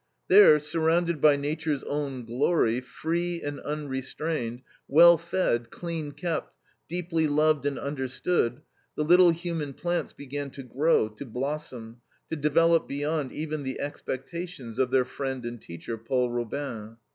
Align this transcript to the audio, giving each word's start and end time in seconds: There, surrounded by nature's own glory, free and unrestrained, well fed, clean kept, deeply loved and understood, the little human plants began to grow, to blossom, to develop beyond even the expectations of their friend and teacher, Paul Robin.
There, 0.29 0.57
surrounded 0.57 1.21
by 1.21 1.35
nature's 1.35 1.83
own 1.83 2.25
glory, 2.25 2.81
free 2.81 3.39
and 3.43 3.59
unrestrained, 3.59 4.63
well 4.87 5.15
fed, 5.19 5.69
clean 5.69 6.11
kept, 6.13 6.57
deeply 6.89 7.27
loved 7.27 7.67
and 7.67 7.77
understood, 7.77 8.61
the 8.95 9.03
little 9.03 9.29
human 9.29 9.73
plants 9.73 10.11
began 10.11 10.49
to 10.57 10.63
grow, 10.63 11.07
to 11.09 11.23
blossom, 11.27 12.01
to 12.29 12.35
develop 12.35 12.87
beyond 12.87 13.31
even 13.31 13.61
the 13.61 13.79
expectations 13.79 14.79
of 14.79 14.89
their 14.89 15.05
friend 15.05 15.45
and 15.45 15.61
teacher, 15.61 15.99
Paul 15.99 16.31
Robin. 16.31 16.97